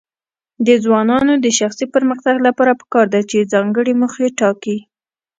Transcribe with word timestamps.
د 0.65 0.69
ځوانانو 0.83 1.33
د 1.43 1.47
شخصي 1.59 1.85
پرمختګ 1.95 2.35
لپاره 2.47 2.73
پکار 2.81 3.05
ده 3.13 3.21
چې 3.29 3.49
ځانګړي 3.53 3.93
موخې 4.01 4.27
ټاکي. 4.39 4.77